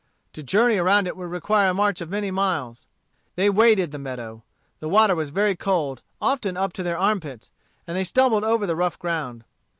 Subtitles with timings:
[0.33, 2.87] To journey around it would require a march of many miles.
[3.35, 4.41] They waded the meadow.
[4.79, 7.51] The water was very cold, often up to their armpits,
[7.85, 9.43] and they stumbled over the rough ground.